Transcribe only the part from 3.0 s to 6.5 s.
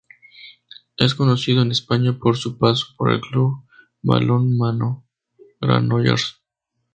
el Club Balonmano Granollers.